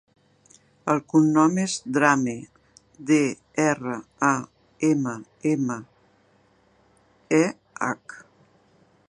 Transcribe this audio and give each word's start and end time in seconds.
El 0.93 1.01
cognom 1.11 1.59
és 1.63 1.75
Drammeh: 1.97 2.57
de, 3.11 3.19
erra, 3.65 3.99
a, 4.31 4.33
ema, 4.89 5.15
ema, 5.53 5.79
e, 7.45 7.45
hac. 7.91 8.19